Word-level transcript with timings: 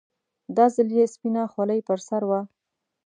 دا 0.55 0.65
ځل 0.75 0.87
يې 0.97 1.05
سپينه 1.13 1.43
خولۍ 1.51 1.79
پر 1.87 1.99
سر 2.07 2.21
وه. 2.29 2.41